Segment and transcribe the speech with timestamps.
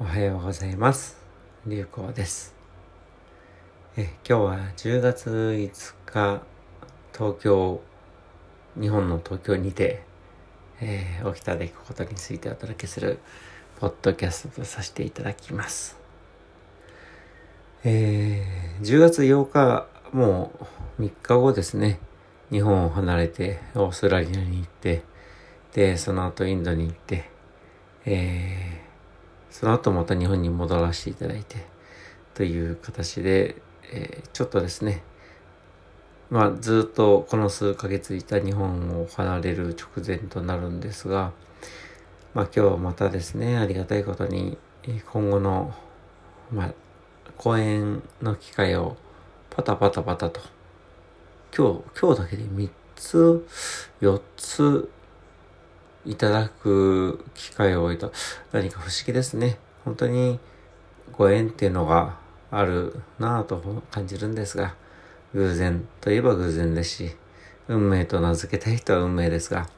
[0.00, 1.16] おはようございます。
[1.66, 2.54] 流行です。
[3.96, 6.42] え今日は10月5日、
[7.12, 7.80] 東京、
[8.80, 10.04] 日本の東京にて、
[10.80, 13.18] えー起きた出来事についてお届けする、
[13.80, 15.98] ポッドキャストとさせていただきます。
[17.82, 20.52] えー10月8日、も
[20.98, 21.98] う3日後ですね、
[22.52, 25.02] 日本を離れて、オーストラリアに行って、
[25.72, 27.28] で、その後インドに行って、
[28.04, 28.87] えー
[29.50, 31.66] その後また日本に戻らせていただいて、
[32.34, 33.56] という形で、
[33.92, 35.02] えーちょっとですね、
[36.30, 41.32] まあずっとこの数ヶ月いた日本を離れる直前となるんですが、
[42.34, 44.58] まあ今日またですね、ありがたいことに、
[45.12, 45.74] 今後の、
[46.52, 46.72] まあ、
[47.36, 48.96] 講演の機会を
[49.50, 50.40] パタパタパタと、
[51.56, 53.46] 今日、今日だけで3つ、
[54.00, 54.90] 4つ、
[56.08, 58.10] いただく機会を置いた。
[58.50, 59.58] 何か不思議ですね。
[59.84, 60.40] 本当に
[61.12, 62.16] ご縁っていうのが
[62.50, 64.74] あるなぁと感じるんですが、
[65.34, 67.16] 偶然といえば偶然ですし、
[67.68, 69.68] 運命と名付けたい人は運命ですが、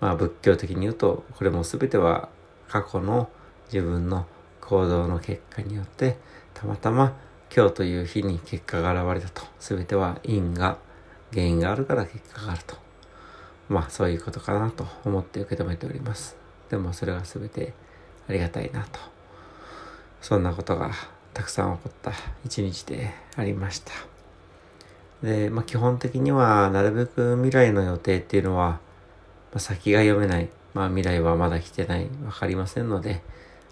[0.00, 2.28] まあ仏教的に言うと、これも全ては
[2.68, 3.30] 過去の
[3.72, 4.26] 自分の
[4.60, 6.18] 行動の結果によって、
[6.52, 7.16] たまたま
[7.54, 9.46] 今日という日に結果が現れたと。
[9.58, 10.76] 全ては因が、
[11.32, 12.87] 原因があるから結果があると。
[13.68, 16.36] まあそういうことかなと思って受け止めております。
[16.70, 17.74] でもそれが全て
[18.28, 18.98] ありがたいなと。
[20.20, 20.90] そんなことが
[21.34, 22.12] たくさん起こった
[22.44, 23.92] 一日でありました。
[25.22, 28.78] で、まあ基本的にはなるべく未来の予定っていうのは、ま
[29.56, 30.48] あ、先が読めない。
[30.74, 32.08] まあ未来はまだ来てない。
[32.24, 33.22] わかりませんので、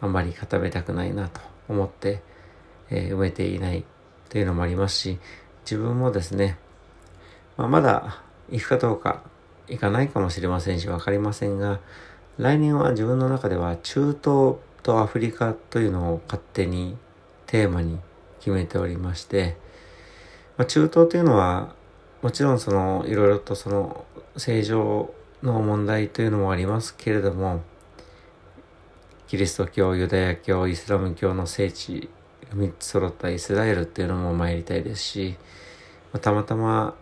[0.00, 2.22] あんまり固めたくないなと思って、
[2.90, 3.84] えー埋めていない
[4.28, 5.18] というのもありますし、
[5.64, 6.58] 自分もですね、
[7.56, 9.22] まあ、まだ行くかどうか
[9.70, 11.80] 行かないかもしれませんし、わかりませんが、
[12.38, 16.96] 来年は自分の中では中東とアフリカというのを勝手に
[17.46, 17.98] テーマに
[18.40, 19.56] 決めておりまして、
[20.56, 21.74] まあ、中東というのは、
[22.22, 24.04] もちろんその、いろいろとその、
[24.36, 27.62] 正常の問題というのもありますけれども、
[29.26, 32.10] キリスト教、ユダヤ教、イスラム教の聖地
[32.54, 35.36] 3つ揃ったイスラエルっていうのも参りたいですし、
[36.12, 36.94] まあたまたま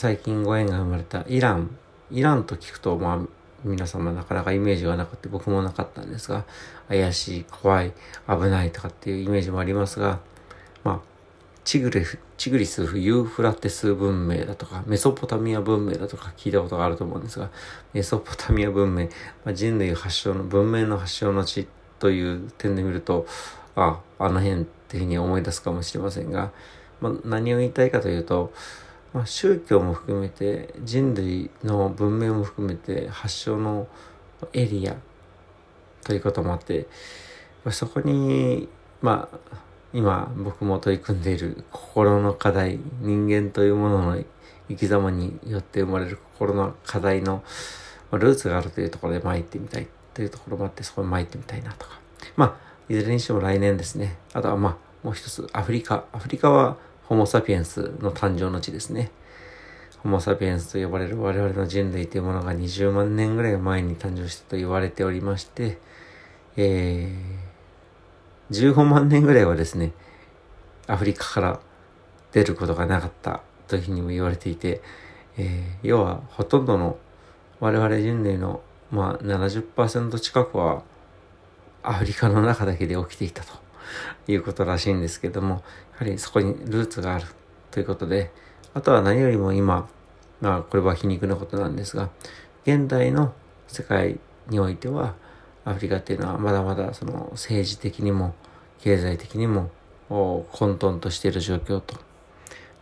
[0.00, 1.76] 最近ご縁が生まれたイラン。
[2.12, 3.18] イランと聞くと、まあ、
[3.64, 6.44] 皆様なかなかイメージがなくて僕もなかったんですが、
[6.86, 7.92] 怪しい、怖い、
[8.28, 10.20] 危ないとかっていうイメージもありますが、
[10.84, 11.00] まあ、
[11.64, 17.50] チグレフ、チグリスユーフラテス文明だとか、メソポタミア文明だとか聞いたことがあると思うんですが、
[17.92, 19.06] メソポタミア文明、
[19.44, 21.66] まあ、人類発祥の、文明の発祥の地
[21.98, 23.26] という点で見ると、
[23.74, 26.52] あ、あの辺っていうふうに思い出すかもしれませんが、
[27.00, 28.52] まあ、何を言いたいかというと、
[29.12, 33.88] まあ、宗教も含めて人類の文明も含めて発祥の
[34.52, 34.96] エリア
[36.04, 36.86] ということもあって
[37.64, 38.68] まあそこに
[39.00, 39.38] まあ
[39.92, 44.24] 今僕も取り組んでいる心の課題人間というものの
[44.68, 47.42] 生き様によって生まれる心の課題の
[48.12, 51.98] ルーツがあるというところで参ってみたいというところもあってそこに参ってみたいなとか。
[52.36, 54.16] まあいずれにしても来年ですね。
[54.32, 56.04] あとはまあもう一つアフリカ。
[56.12, 56.76] アフリカは
[57.08, 59.10] ホモ・サピエンスの誕生の地ですね。
[60.02, 65.78] ホモ・サピエンスと呼ばれる我々の人類というものが20万年ぐらい前に誕生したと言われておりまして、
[66.58, 69.92] えー、15万年ぐらいはですね、
[70.86, 71.60] アフリカから
[72.32, 74.82] 出ることがなかったというふうにも言われていて、
[75.38, 76.98] えー、要はほとんどの
[77.58, 78.60] 我々人類の、
[78.90, 80.82] まあ、70%近くは
[81.82, 83.67] アフリカの中だけで起きていたと
[84.26, 85.62] いうことらしいんですけども、
[85.92, 87.26] やはりそこにルーツがある
[87.70, 88.30] ということで、
[88.74, 89.88] あとは何よりも今、
[90.40, 92.10] まあこれは皮肉なことなんですが、
[92.64, 93.32] 現代の
[93.66, 94.18] 世界
[94.48, 95.14] においては、
[95.64, 98.34] アフリカっていうのはまだまだその政治的にも
[98.80, 99.70] 経済的にも
[100.08, 101.96] 混沌としている状況と。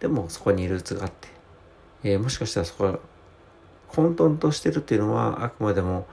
[0.00, 1.28] でもそこにルーツがあって、
[2.02, 2.98] えーもしかしたらそこは
[3.88, 6.06] 混沌としてるっていうのはあくまでも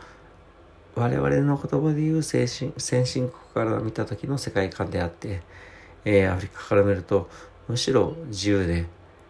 [0.95, 5.41] 我々の言葉で言う先進先進国から見た時の世界観であって、
[6.05, 7.29] えーアフリカから見ると
[7.67, 8.85] むしろ自由で、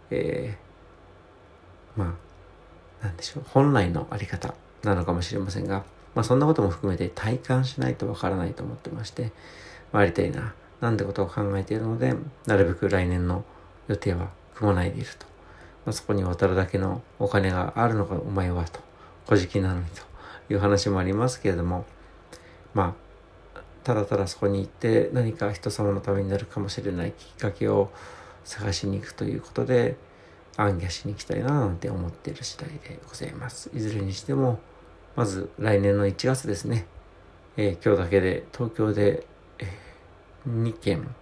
[0.10, 2.32] えーまあ
[3.06, 4.54] なんでしょう本来のあり方
[4.84, 5.84] なのかもしれませんが、
[6.16, 9.32] まあ、そんなことも含めて体感しないとわからないと思ってまして
[9.92, 12.14] 回りたいななんてことを考えているので
[12.46, 13.44] なるべく来年の
[13.88, 15.26] 予定は組まないでいると、
[15.86, 18.80] まあ、そこに渡るだけのお金があるのかお前はと
[19.28, 21.86] 小じなのにという話もありますけれども
[22.74, 23.11] まあ
[23.84, 27.92] ただただそこに行って何か人様のためになるかもしれないきっかけを
[28.44, 29.96] 探しに行くということで
[30.58, 33.72] 暗記しに行きたいななんて思っている次第でございます。
[33.74, 34.60] いずれにしても
[35.16, 36.86] まず来年の1月ですね、
[37.58, 39.26] えー今日だけで東京で
[39.60, 39.68] え、
[40.48, 41.16] 2件。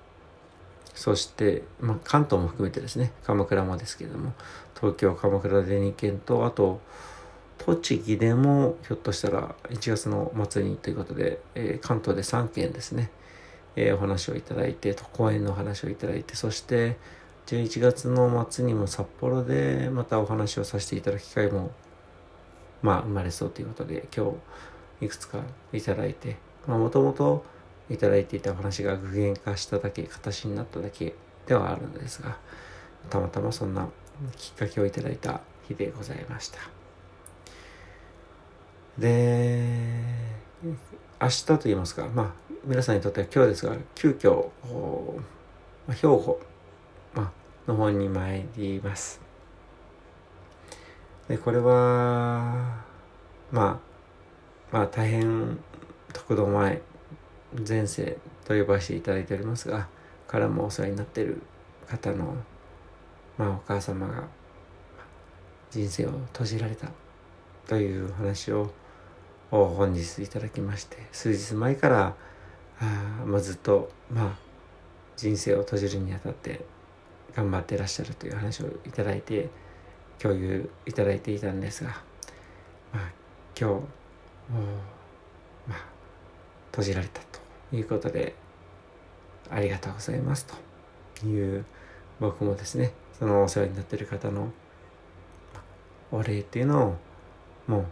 [0.94, 3.14] そして、まあ、関東も含めてですね。
[3.24, 4.34] 鎌倉もですけれども。
[4.76, 6.82] 東京鎌倉で2件とあと
[7.76, 13.12] 栃木でもひょっとしたら1月の末にということで、えー、関東で3件ですね、
[13.76, 16.98] えー、お話をいただいて公演のお話をいただいてそして
[17.48, 21.72] 11月の末にも札幌でまたお話をさせていただく機会も
[22.82, 24.32] まあ生まれそうということで今
[25.00, 25.40] 日いくつか
[25.74, 26.38] いただいて
[26.68, 27.46] もともと
[27.90, 31.16] いただいていたお話が具現化しただけ形になっただけ
[31.48, 32.38] ではあるのですが
[33.10, 33.88] たまたまそんな
[34.38, 36.79] きっかけをいただいた日でございました。
[38.98, 39.64] で
[41.22, 42.32] 明日と言いますかまあ
[42.66, 44.50] 皆さんにとっては今日ですが急遽
[45.90, 46.40] 兵庫、
[47.14, 47.32] まあ、
[47.68, 49.22] の方に参ります。
[51.28, 52.84] でこれは
[53.52, 53.80] まあ
[54.72, 55.60] まあ大変
[56.12, 56.82] 特度前
[57.68, 59.88] 前世と呼ばせていただいておりますが
[60.28, 61.42] からもお世話になっている
[61.88, 62.36] 方の、
[63.38, 64.28] まあ、お母様が
[65.72, 66.92] 人生を閉じられた
[67.70, 68.72] という話を
[69.52, 72.16] 本日いただきまして数日前から
[72.82, 74.40] あ、まあ、ずっと、まあ、
[75.16, 76.66] 人生を閉じるにあたって
[77.36, 79.50] 頑張ってらっしゃるという話をいただいて
[80.18, 81.92] 共有いただいていたんですが、
[82.92, 83.12] まあ、
[83.56, 83.76] 今日
[85.68, 85.86] まあ
[86.72, 88.34] 閉じられたということで
[89.52, 90.48] ありがとうございます
[91.20, 91.66] という
[92.20, 94.52] 僕もですねそのお世話になってる方の
[96.12, 97.09] お礼っていうのを
[97.70, 97.86] も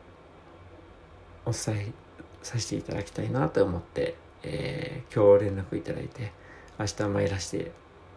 [1.46, 1.92] うお伝え
[2.42, 6.32] させていただきたいなと思って、えー、今日連絡いただいて
[6.80, 7.72] 明日参らせ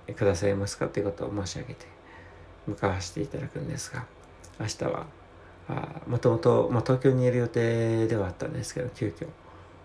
[0.06, 1.86] てくださいますかということを申し上げて
[2.66, 4.06] 向かわせていただくんですが
[4.58, 5.06] 明日は
[6.06, 9.28] もともと東京にいる予定ではあったんですけど急遽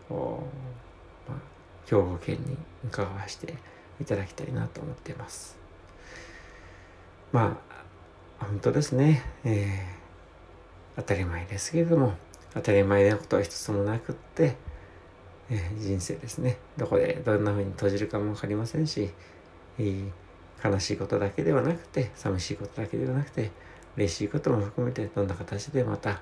[0.10, 1.40] まあ、
[1.88, 2.56] 兵庫県に
[2.86, 3.56] 伺わせて
[4.00, 5.58] いただきたいなと思っています。
[7.32, 7.60] ま
[8.40, 10.05] あ本当ですね、えー、
[10.96, 12.14] 当たり前ですけれども
[12.54, 14.56] 当たり前なことは一つもなくって、
[15.50, 16.58] え、人生ですね。
[16.78, 19.12] どこでどんな風に閉じるかも分かりませんし、
[19.78, 20.04] え、
[20.64, 23.52] 悲しいことだけではなくて寂しいことだけではなくて
[23.98, 26.22] 嬉しいことも含めてどんな形でまた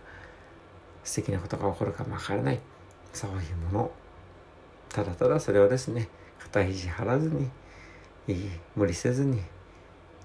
[1.03, 2.59] 素敵なことが起こるかもわからない。
[3.13, 3.37] そういう
[3.71, 3.91] もの。
[4.89, 6.07] ただただそれをですね
[6.39, 7.49] 肩肘張らずに
[8.75, 9.41] 無理せずに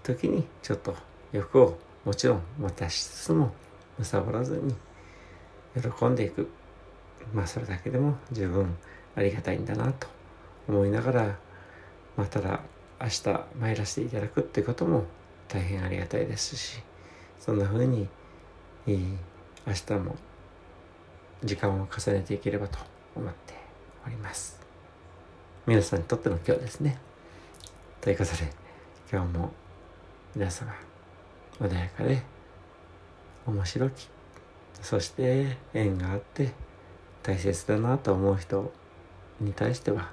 [0.03, 0.95] 時にちょっと
[1.33, 3.53] 欲をもちろん持たしつつも
[4.05, 4.75] 貪らずに
[5.81, 6.49] 喜んでいく。
[7.33, 8.77] まあそれだけでも十分
[9.17, 10.07] ありがたいんだなと
[10.69, 11.37] 思いながら
[12.17, 12.61] まあただ
[13.01, 13.23] 明日
[13.61, 15.05] 参らせていただくっていうことも
[15.49, 16.83] 大変ありがたいですし
[17.39, 18.09] そんな風に
[18.87, 18.95] 明
[19.75, 20.17] 日も
[21.45, 22.79] 時間を重ねていければと
[23.15, 23.55] 思って
[24.07, 24.59] おります。
[25.67, 26.99] 皆さんにとっての今日ですね。
[28.01, 28.51] ということで
[29.13, 29.53] 今日も
[30.35, 30.73] 皆様
[31.61, 32.38] 穏やかで
[33.49, 34.09] 面白き
[34.83, 36.53] そして縁があって
[37.23, 38.73] 大切だなと思う人
[39.41, 40.11] に対しては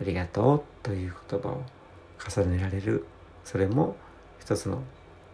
[0.00, 1.62] ありがとうという言葉を
[2.18, 3.04] 重ねられる
[3.44, 3.96] それも
[4.40, 4.82] 一つの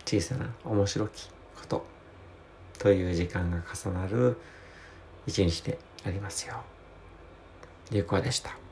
[0.04, 1.86] 小さな面白きこと
[2.78, 4.36] という時間が重なる
[5.26, 6.54] 一日でありますよ。
[7.90, 8.67] 有効でした。